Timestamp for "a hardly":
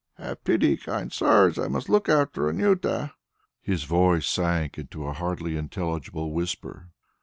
5.05-5.55